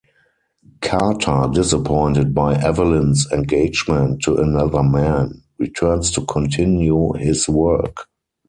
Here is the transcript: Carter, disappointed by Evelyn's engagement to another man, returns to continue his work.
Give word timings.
Carter, 0.81 1.47
disappointed 1.53 2.33
by 2.33 2.55
Evelyn's 2.55 3.31
engagement 3.31 4.23
to 4.23 4.35
another 4.37 4.81
man, 4.81 5.43
returns 5.59 6.09
to 6.09 6.25
continue 6.25 7.13
his 7.19 7.47
work. 7.47 8.07